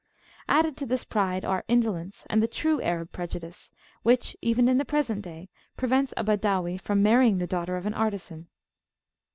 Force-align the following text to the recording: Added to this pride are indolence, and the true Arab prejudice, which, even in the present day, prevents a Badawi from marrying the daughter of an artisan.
Added 0.49 0.77
to 0.77 0.87
this 0.87 1.03
pride 1.03 1.45
are 1.45 1.63
indolence, 1.67 2.25
and 2.27 2.41
the 2.41 2.47
true 2.47 2.81
Arab 2.81 3.11
prejudice, 3.11 3.69
which, 4.01 4.35
even 4.41 4.67
in 4.67 4.79
the 4.79 4.83
present 4.83 5.21
day, 5.21 5.47
prevents 5.77 6.11
a 6.17 6.23
Badawi 6.23 6.81
from 6.81 7.03
marrying 7.03 7.37
the 7.37 7.45
daughter 7.45 7.77
of 7.77 7.85
an 7.85 7.93
artisan. 7.93 8.47